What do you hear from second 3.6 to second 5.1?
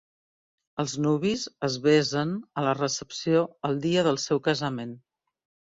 el dia del seu casament.